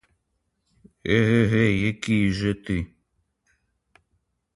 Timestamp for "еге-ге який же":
1.03-2.53